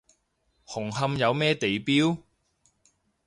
[0.65, 2.17] 紅磡有咩地標？